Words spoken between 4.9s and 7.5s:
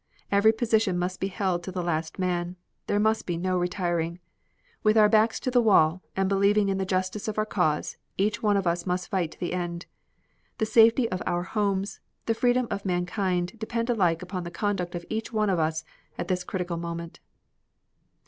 our backs to the wall and believing in the justice of our